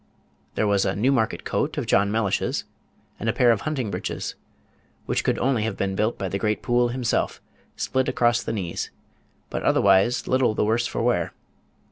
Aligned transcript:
There 0.55 0.65
was 0.65 0.83
a 0.83 0.95
Newmarket 0.95 1.43
coat 1.45 1.77
of 1.77 1.85
John 1.85 2.09
Mellish's, 2.11 2.63
and 3.19 3.29
a 3.29 3.33
pair 3.33 3.51
of 3.51 3.61
hunting 3.61 3.91
breeches, 3.91 4.33
which 5.05 5.23
could 5.23 5.37
only 5.37 5.61
have 5.61 5.77
been 5.77 5.95
built 5.95 6.17
by 6.17 6.27
the 6.27 6.39
great 6.39 6.63
Poole 6.63 6.87
himself, 6.87 7.39
split 7.75 8.09
across 8.09 8.41
the 8.41 8.51
knees, 8.51 8.89
but 9.51 9.61
otherwise 9.61 10.27
little 10.27 10.55
the 10.55 10.65
worse 10.65 10.87
for 10.87 11.03
wear. 11.03 11.33